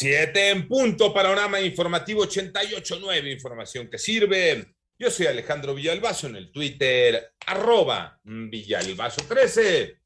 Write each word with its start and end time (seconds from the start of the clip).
Siete 0.00 0.48
en 0.48 0.66
punto, 0.66 1.12
panorama 1.12 1.60
informativo 1.60 2.24
88.9, 2.24 3.34
información 3.34 3.90
que 3.90 3.98
sirve. 3.98 4.72
Yo 4.98 5.10
soy 5.10 5.26
Alejandro 5.26 5.74
Villalbazo 5.74 6.28
en 6.28 6.36
el 6.36 6.50
Twitter, 6.50 7.34
arroba 7.46 8.18
Villalbazo13. 8.24 9.98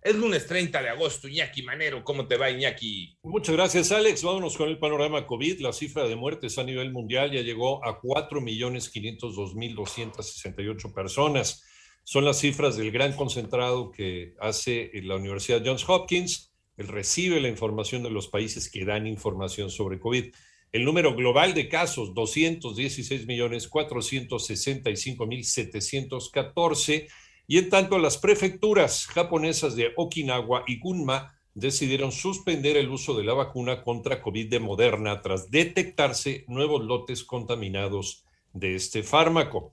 Es 0.00 0.14
lunes 0.14 0.46
30 0.46 0.80
de 0.80 0.88
agosto, 0.88 1.28
Iñaki 1.28 1.64
Manero, 1.64 2.02
¿cómo 2.02 2.26
te 2.26 2.38
va 2.38 2.48
Iñaki? 2.48 3.18
Muchas 3.24 3.54
gracias 3.54 3.92
Alex, 3.92 4.22
vámonos 4.22 4.56
con 4.56 4.70
el 4.70 4.78
panorama 4.78 5.26
COVID. 5.26 5.60
La 5.60 5.74
cifra 5.74 6.08
de 6.08 6.16
muertes 6.16 6.56
a 6.56 6.64
nivel 6.64 6.90
mundial 6.90 7.30
ya 7.30 7.42
llegó 7.42 7.84
a 7.84 8.00
4.502.268 8.00 10.94
personas. 10.94 11.62
Son 12.04 12.24
las 12.24 12.38
cifras 12.38 12.78
del 12.78 12.90
gran 12.90 13.12
concentrado 13.12 13.92
que 13.92 14.32
hace 14.40 14.90
la 14.94 15.16
Universidad 15.16 15.60
Johns 15.62 15.86
Hopkins 15.86 16.51
él 16.76 16.88
recibe 16.88 17.40
la 17.40 17.48
información 17.48 18.02
de 18.02 18.10
los 18.10 18.28
países 18.28 18.70
que 18.70 18.84
dan 18.84 19.06
información 19.06 19.70
sobre 19.70 20.00
COVID. 20.00 20.32
El 20.72 20.84
número 20.84 21.14
global 21.14 21.52
de 21.52 21.68
casos, 21.68 22.14
216 22.14 23.26
millones 23.26 23.68
465 23.68 25.26
mil 25.26 25.44
714. 25.44 27.08
Y 27.46 27.58
en 27.58 27.68
tanto, 27.68 27.98
las 27.98 28.16
prefecturas 28.16 29.06
japonesas 29.06 29.76
de 29.76 29.92
Okinawa 29.96 30.64
y 30.66 30.78
Gunma 30.78 31.38
decidieron 31.54 32.10
suspender 32.10 32.78
el 32.78 32.88
uso 32.88 33.14
de 33.14 33.24
la 33.24 33.34
vacuna 33.34 33.82
contra 33.82 34.22
COVID 34.22 34.48
de 34.48 34.60
Moderna 34.60 35.20
tras 35.20 35.50
detectarse 35.50 36.46
nuevos 36.48 36.82
lotes 36.82 37.24
contaminados 37.24 38.24
de 38.54 38.74
este 38.74 39.02
fármaco. 39.02 39.72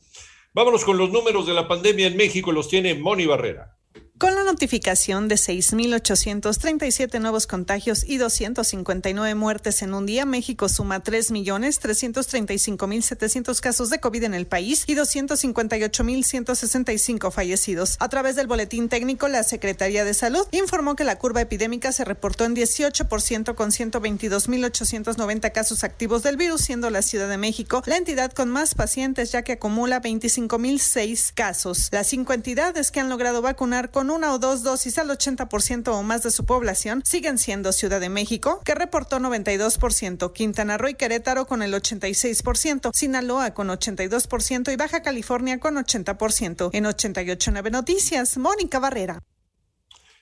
Vámonos 0.53 0.83
con 0.83 0.97
los 0.97 1.11
números 1.11 1.47
de 1.47 1.53
la 1.53 1.67
pandemia 1.67 2.07
en 2.07 2.17
México, 2.17 2.51
los 2.51 2.67
tiene 2.67 2.95
Moni 2.95 3.25
Barrera. 3.25 3.78
Notificación 4.49 5.27
de 5.27 5.35
6.837 5.35 7.21
nuevos 7.21 7.45
contagios 7.45 8.03
y 8.03 8.17
259 8.17 9.35
muertes 9.35 9.83
en 9.83 9.93
un 9.93 10.07
día, 10.07 10.25
México 10.25 10.67
suma 10.69 11.03
3.335.700 11.03 13.59
casos 13.59 13.91
de 13.91 13.99
COVID 13.99 14.23
en 14.23 14.33
el 14.33 14.47
país 14.47 14.85
y 14.87 14.95
258.165 14.95 17.31
fallecidos. 17.31 17.95
A 17.99 18.09
través 18.09 18.35
del 18.35 18.47
boletín 18.47 18.89
técnico, 18.89 19.27
la 19.27 19.43
Secretaría 19.43 20.03
de 20.03 20.15
Salud 20.15 20.47
informó 20.51 20.95
que 20.95 21.03
la 21.03 21.19
curva 21.19 21.41
epidémica 21.41 21.91
se 21.91 22.03
reportó 22.03 22.45
en 22.45 22.55
18% 22.55 23.53
con 23.53 23.69
122.890 23.69 25.51
casos 25.51 25.83
activos 25.83 26.23
del 26.23 26.37
virus, 26.37 26.61
siendo 26.61 26.89
la 26.89 27.03
Ciudad 27.03 27.29
de 27.29 27.37
México 27.37 27.83
la 27.85 27.97
entidad 27.97 28.31
con 28.31 28.49
más 28.49 28.73
pacientes, 28.73 29.31
ya 29.31 29.43
que 29.43 29.51
acumula 29.51 30.01
25.006 30.01 31.33
casos. 31.35 31.89
Las 31.91 32.07
cinco 32.07 32.33
entidades 32.33 32.89
que 32.89 32.99
han 32.99 33.09
logrado 33.09 33.43
vacunar 33.43 33.91
con 33.91 34.09
una 34.09 34.33
o 34.33 34.38
dos 34.39 34.63
dosis 34.63 34.97
al 34.97 35.09
80% 35.09 35.89
o 35.89 36.03
más 36.03 36.23
de 36.23 36.31
su 36.31 36.45
población 36.45 37.01
siguen 37.05 37.37
siendo 37.37 37.73
Ciudad 37.73 37.99
de 37.99 38.09
México, 38.09 38.61
que 38.65 38.75
reportó 38.75 39.19
92%, 39.19 40.33
Quintana 40.33 40.77
Roo 40.77 40.89
y 40.89 40.95
Querétaro 40.95 41.45
con 41.45 41.61
el 41.61 41.73
86%, 41.73 42.91
Sinaloa 42.93 43.53
con 43.53 43.67
82% 43.69 44.73
y 44.73 44.75
Baja 44.75 45.01
California 45.01 45.59
con 45.59 45.75
80%. 45.75 46.69
En 46.73 46.85
88.9 46.85 47.71
Noticias, 47.71 48.37
Mónica 48.37 48.79
Barrera. 48.79 49.19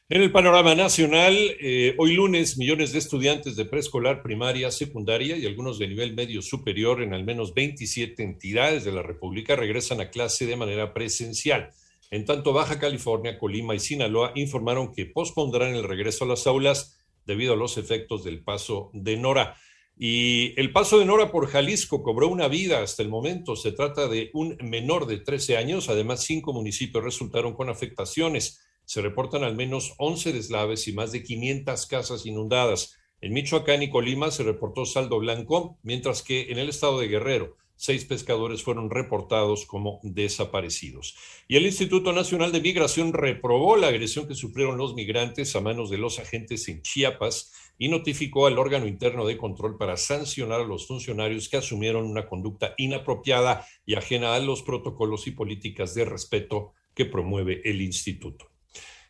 En 0.09 0.21
el 0.21 0.31
panorama 0.31 0.73
nacional, 0.73 1.35
eh, 1.59 1.93
hoy 1.97 2.13
lunes, 2.13 2.57
millones 2.57 2.93
de 2.93 2.99
estudiantes 2.99 3.57
de 3.57 3.65
preescolar, 3.65 4.23
primaria, 4.23 4.71
secundaria 4.71 5.35
y 5.35 5.45
algunos 5.45 5.79
de 5.79 5.87
nivel 5.89 6.15
medio 6.15 6.41
superior 6.41 7.03
en 7.03 7.13
al 7.13 7.25
menos 7.25 7.53
27 7.53 8.23
entidades 8.23 8.85
de 8.85 8.93
la 8.93 9.01
República 9.01 9.57
regresan 9.57 9.99
a 9.99 10.09
clase 10.09 10.45
de 10.45 10.55
manera 10.55 10.93
presencial. 10.93 11.71
En 12.09 12.25
tanto, 12.25 12.53
Baja 12.53 12.79
California, 12.79 13.37
Colima 13.37 13.75
y 13.75 13.79
Sinaloa 13.79 14.31
informaron 14.35 14.93
que 14.93 15.05
pospondrán 15.05 15.75
el 15.75 15.83
regreso 15.83 16.23
a 16.23 16.27
las 16.27 16.47
aulas 16.47 16.97
debido 17.25 17.53
a 17.53 17.57
los 17.57 17.77
efectos 17.77 18.23
del 18.23 18.43
paso 18.43 18.89
de 18.93 19.17
Nora. 19.17 19.57
Y 19.99 20.53
el 20.59 20.71
paso 20.71 20.99
de 20.99 21.05
Nora 21.05 21.31
por 21.31 21.47
Jalisco 21.47 22.03
cobró 22.03 22.27
una 22.27 22.47
vida 22.47 22.81
hasta 22.81 23.03
el 23.03 23.09
momento. 23.09 23.55
Se 23.55 23.71
trata 23.71 24.07
de 24.07 24.29
un 24.33 24.55
menor 24.61 25.07
de 25.07 25.17
13 25.17 25.57
años. 25.57 25.89
Además, 25.89 26.23
cinco 26.23 26.53
municipios 26.53 27.03
resultaron 27.03 27.53
con 27.53 27.69
afectaciones. 27.69 28.61
Se 28.85 29.01
reportan 29.01 29.43
al 29.43 29.55
menos 29.55 29.93
11 29.97 30.31
deslaves 30.31 30.87
y 30.87 30.93
más 30.93 31.11
de 31.11 31.23
500 31.23 31.85
casas 31.87 32.25
inundadas. 32.25 32.95
En 33.19 33.33
Michoacán 33.33 33.81
y 33.81 33.89
Colima 33.89 34.29
se 34.29 34.43
reportó 34.43 34.85
saldo 34.85 35.17
blanco, 35.19 35.79
mientras 35.81 36.21
que 36.21 36.51
en 36.51 36.59
el 36.59 36.69
estado 36.69 36.99
de 36.99 37.07
Guerrero 37.07 37.57
seis 37.77 38.03
pescadores 38.03 38.63
fueron 38.63 38.89
reportados 38.89 39.65
como 39.65 39.99
desaparecidos. 40.03 41.15
Y 41.47 41.55
el 41.55 41.65
Instituto 41.65 42.11
Nacional 42.11 42.51
de 42.51 42.59
Migración 42.59 43.13
reprobó 43.13 43.77
la 43.77 43.87
agresión 43.87 44.27
que 44.27 44.35
sufrieron 44.35 44.77
los 44.77 44.95
migrantes 44.95 45.55
a 45.55 45.61
manos 45.61 45.89
de 45.89 45.97
los 45.97 46.19
agentes 46.19 46.67
en 46.67 46.81
Chiapas 46.81 47.53
y 47.77 47.87
notificó 47.87 48.47
al 48.47 48.57
órgano 48.57 48.87
interno 48.87 49.25
de 49.25 49.37
control 49.37 49.77
para 49.77 49.95
sancionar 49.95 50.61
a 50.61 50.65
los 50.65 50.87
funcionarios 50.87 51.47
que 51.47 51.57
asumieron 51.57 52.05
una 52.05 52.27
conducta 52.27 52.73
inapropiada 52.77 53.65
y 53.85 53.95
ajena 53.95 54.35
a 54.35 54.39
los 54.39 54.63
protocolos 54.63 55.27
y 55.27 55.31
políticas 55.31 55.93
de 55.93 56.05
respeto 56.05 56.73
que 56.93 57.05
promueve 57.05 57.61
el 57.63 57.81
instituto. 57.81 58.49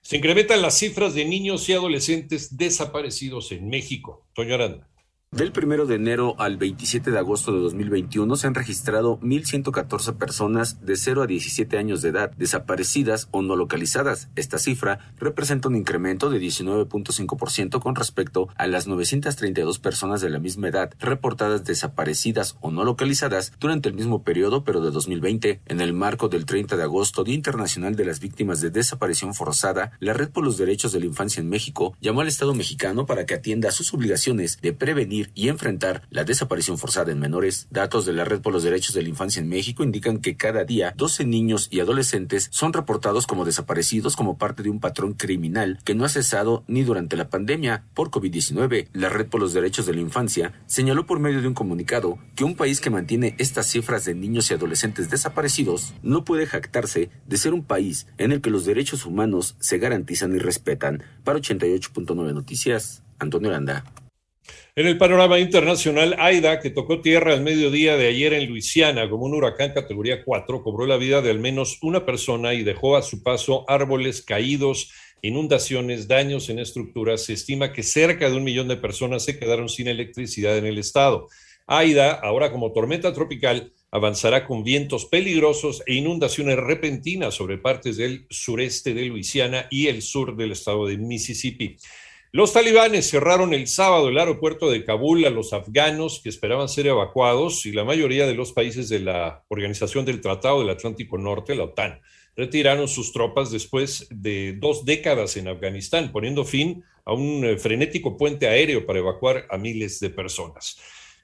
Se 0.02 0.18
incrementan 0.18 0.62
las 0.62 0.78
cifras 0.78 1.14
de 1.14 1.26
niños 1.26 1.68
y 1.70 1.74
adolescentes 1.74 2.56
desaparecidos 2.58 3.52
en 3.52 3.70
México. 3.70 4.26
Toño 4.34 4.56
Aranda. 4.56 4.90
Del 5.38 5.54
1 5.56 5.86
de 5.86 5.94
enero 5.94 6.34
al 6.40 6.58
27 6.58 7.12
de 7.12 7.20
agosto 7.20 7.52
de 7.52 7.60
2021 7.60 8.36
se 8.38 8.48
han 8.48 8.56
registrado 8.56 9.20
1.114 9.20 10.18
personas 10.18 10.84
de 10.84 10.96
0 10.96 11.22
a 11.22 11.28
17 11.28 11.78
años 11.78 12.02
de 12.02 12.10
edad 12.10 12.32
desaparecidas 12.32 13.28
o 13.30 13.44
no 13.44 13.56
localizadas. 13.56 14.30
Esta 14.36 14.58
cifra 14.58 15.14
representa 15.20 15.68
un 15.68 15.76
incremento 15.76 16.32
de 16.32 16.42
19.5% 16.42 17.80
con 17.80 17.94
respecto 17.94 18.50
a 18.56 18.66
las 18.66 18.88
932 18.88 19.78
personas 19.78 20.22
de 20.22 20.32
la 20.32 20.40
misma 20.40 20.70
edad 20.70 20.92
reportadas 21.00 21.64
desaparecidas 21.64 22.58
o 22.60 22.72
no 22.72 22.84
localizadas 22.84 23.54
durante 23.60 23.90
el 23.90 23.94
mismo 23.94 24.24
periodo 24.24 24.64
pero 24.64 24.82
de 24.82 24.90
2020. 24.90 25.62
En 25.68 25.82
el 25.82 25.94
marco 25.94 26.30
del 26.30 26.48
30 26.48 26.78
de 26.78 26.82
agosto, 26.84 27.24
Día 27.24 27.36
Internacional 27.36 27.96
de 27.96 28.06
las 28.06 28.20
Víctimas 28.22 28.60
de 28.60 28.72
Desaparición 28.72 29.36
Forzada, 29.36 29.92
la 30.00 30.14
Red 30.14 30.32
por 30.32 30.44
los 30.44 30.58
Derechos 30.58 30.94
de 30.94 31.00
la 31.00 31.06
Infancia 31.06 31.42
en 31.42 31.50
México 31.50 31.96
llamó 32.02 32.22
al 32.22 32.28
Estado 32.28 32.56
mexicano 32.56 33.06
para 33.06 33.28
que 33.28 33.36
atienda 33.36 33.70
sus 33.70 33.94
obligaciones 33.94 34.60
de 34.64 34.74
prevenir 34.74 35.27
y 35.36 35.50
enfrentar 35.50 36.04
la 36.10 36.24
desaparición 36.24 36.78
forzada 36.78 37.12
en 37.12 37.20
menores. 37.20 37.68
Datos 37.72 38.06
de 38.06 38.14
la 38.14 38.26
Red 38.26 38.42
por 38.42 38.54
los 38.54 38.64
Derechos 38.64 38.94
de 38.96 39.04
la 39.04 39.10
Infancia 39.10 39.42
en 39.42 39.50
México 39.50 39.84
indican 39.84 40.20
que 40.20 40.38
cada 40.38 40.64
día 40.64 40.94
12 40.96 41.26
niños 41.26 41.68
y 41.72 41.80
adolescentes 41.80 42.48
son 42.52 42.74
reportados 42.74 43.28
como 43.28 43.46
desaparecidos 43.46 44.16
como 44.16 44.38
parte 44.38 44.64
de 44.64 44.70
un 44.70 44.80
patrón 44.80 45.14
criminal 45.14 45.80
que 45.84 45.96
no 45.96 46.06
ha 46.06 46.10
cesado 46.10 46.64
ni 46.68 46.84
durante 46.84 47.16
la 47.16 47.30
pandemia 47.30 47.84
por 47.94 48.10
COVID-19. 48.10 48.88
La 48.94 49.10
Red 49.10 49.28
por 49.28 49.42
los 49.42 49.54
Derechos 49.54 49.86
de 49.86 49.94
la 49.94 50.02
Infancia 50.02 50.54
señaló 50.66 51.06
por 51.06 51.20
medio 51.20 51.42
de 51.42 51.48
un 51.48 51.54
comunicado 51.54 52.18
que 52.36 52.44
un 52.44 52.56
país 52.56 52.82
que 52.82 52.90
mantiene 52.90 53.36
estas 53.38 53.68
cifras 53.68 54.06
de 54.06 54.16
niños 54.16 54.50
y 54.50 54.54
adolescentes 54.54 55.10
desaparecidos 55.10 55.94
no 56.02 56.24
puede 56.24 56.46
jactarse 56.46 57.10
de 57.26 57.38
ser 57.38 57.54
un 57.54 57.64
país 57.64 58.08
en 58.18 58.32
el 58.32 58.42
que 58.42 58.50
los 58.50 58.66
derechos 58.66 59.06
humanos 59.06 59.56
se 59.60 59.78
garantizan 59.78 60.36
y 60.36 60.40
respetan. 60.40 61.04
Para 61.24 61.40
88.9 61.40 62.34
Noticias, 62.34 63.04
Antonio 63.20 63.50
Aranda. 63.50 63.84
En 64.78 64.86
el 64.86 65.00
panorama 65.00 65.40
internacional, 65.40 66.16
Aida, 66.20 66.60
que 66.60 66.70
tocó 66.70 67.02
tierra 67.02 67.34
al 67.34 67.42
mediodía 67.42 67.98
de 67.98 68.10
ayer 68.10 68.34
en 68.34 68.48
Luisiana 68.48 69.10
como 69.10 69.26
un 69.26 69.34
huracán 69.34 69.74
categoría 69.74 70.24
4, 70.24 70.62
cobró 70.62 70.86
la 70.86 70.98
vida 70.98 71.24
de 71.24 71.32
al 71.32 71.40
menos 71.40 71.80
una 71.82 72.06
persona 72.06 72.54
y 72.54 72.62
dejó 72.62 72.96
a 72.96 73.02
su 73.02 73.24
paso 73.24 73.66
árboles 73.68 74.22
caídos, 74.22 74.92
inundaciones, 75.24 76.08
daños 76.08 76.50
en 76.50 76.60
estructuras. 76.60 77.24
Se 77.24 77.34
estima 77.34 77.74
que 77.74 77.82
cerca 77.82 78.30
de 78.30 78.36
un 78.36 78.44
millón 78.44 78.68
de 78.68 78.78
personas 78.78 79.24
se 79.24 79.40
quedaron 79.40 79.68
sin 79.68 79.88
electricidad 79.88 80.56
en 80.60 80.68
el 80.68 80.78
estado. 80.78 81.28
Aida, 81.66 82.12
ahora 82.12 82.52
como 82.52 82.72
tormenta 82.72 83.12
tropical, 83.14 83.74
avanzará 83.90 84.46
con 84.46 84.64
vientos 84.64 85.06
peligrosos 85.06 85.82
e 85.88 85.96
inundaciones 85.96 86.56
repentinas 86.56 87.34
sobre 87.34 87.58
partes 87.58 87.98
del 87.98 88.28
sureste 88.30 88.94
de 88.94 89.06
Luisiana 89.06 89.66
y 89.72 89.88
el 89.88 90.04
sur 90.04 90.38
del 90.38 90.52
estado 90.52 90.86
de 90.86 91.00
Mississippi. 91.00 91.78
Los 92.38 92.54
talibanes 92.54 93.10
cerraron 93.10 93.56
el 93.56 93.66
sábado 93.66 94.10
el 94.10 94.18
aeropuerto 94.20 94.70
de 94.70 94.86
Kabul 94.86 95.26
a 95.26 95.32
los 95.32 95.54
afganos 95.54 96.22
que 96.22 96.30
esperaban 96.30 96.70
ser 96.70 96.86
evacuados 96.86 97.66
y 97.66 97.72
la 97.72 97.84
mayoría 97.84 98.28
de 98.28 98.36
los 98.36 98.52
países 98.52 98.90
de 98.90 99.00
la 99.00 99.44
Organización 99.48 100.06
del 100.06 100.22
Tratado 100.22 100.60
del 100.60 100.70
Atlántico 100.70 101.18
Norte, 101.18 101.56
la 101.56 101.64
OTAN, 101.64 102.00
retiraron 102.36 102.88
sus 102.88 103.12
tropas 103.12 103.50
después 103.50 104.06
de 104.12 104.54
dos 104.54 104.86
décadas 104.86 105.36
en 105.38 105.48
Afganistán, 105.48 106.12
poniendo 106.12 106.46
fin 106.46 106.84
a 107.06 107.14
un 107.14 107.44
eh, 107.44 107.58
frenético 107.58 108.16
puente 108.18 108.48
aéreo 108.48 108.86
para 108.86 109.00
evacuar 109.00 109.48
a 109.50 109.58
miles 109.58 110.00
de 110.00 110.12
personas. 110.12 110.78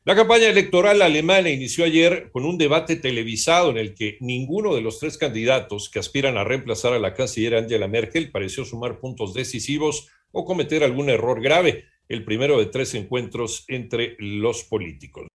La 0.06 0.16
campaña 0.16 0.48
electoral 0.48 1.00
alemana 1.04 1.51
inició 1.51 1.86
ayer 1.86 2.31
con 2.31 2.44
un 2.44 2.57
debate 2.57 2.95
televisado 2.95 3.69
en 3.69 3.77
el 3.77 3.94
que 3.94 4.18
ninguno 4.19 4.74
de 4.74 4.81
los 4.81 4.98
tres 4.98 5.19
candidatos 5.19 5.92
que 5.92 6.00
aspiran 6.00 6.38
a 6.38 6.44
reemplazar 6.44 6.92
a 6.92 7.00
la 7.00 7.13
canciller 7.13 7.54
Angela 7.54 7.88
Merkel 7.88 8.31
pareció 8.31 8.66
sumar 8.66 9.00
puntos 9.00 9.36
decisivos 9.36 10.09
o 10.33 10.44
cometer 10.44 10.83
algún 10.83 11.09
error 11.09 11.41
grave, 11.41 11.85
el 12.09 12.25
primero 12.25 12.59
de 12.59 12.65
tres 12.65 12.94
encuentros 12.95 13.63
entre 13.69 14.18
los 14.19 14.65
políticos. 14.65 15.27